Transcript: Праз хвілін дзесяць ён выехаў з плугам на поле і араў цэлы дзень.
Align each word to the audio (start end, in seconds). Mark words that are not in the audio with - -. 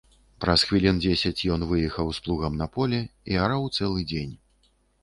Праз 0.45 0.63
хвілін 0.69 1.01
дзесяць 1.03 1.47
ён 1.57 1.67
выехаў 1.73 2.07
з 2.19 2.25
плугам 2.29 2.59
на 2.65 2.71
поле 2.79 3.05
і 3.31 3.41
араў 3.47 3.73
цэлы 3.79 4.09
дзень. 4.15 4.35